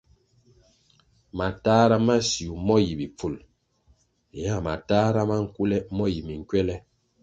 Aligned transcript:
Matahra 1.37 1.95
ma 2.05 2.15
siu 2.29 2.53
mo 2.67 2.75
yi 2.85 2.93
bipful 2.99 3.35
hea 4.35 4.57
matahra 4.67 5.21
ma 5.29 5.37
nkule 5.45 5.77
mo 5.95 6.05
yi 6.13 6.19
minkwele. 6.27 6.75